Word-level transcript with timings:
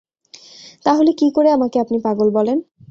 তাহলে 0.85 1.11
কী 1.13 1.27
করে 1.31 1.49
আমাকে 1.51 1.77
আপনি 1.79 1.97
পাগল 2.05 2.27
বলেন? 2.29 2.57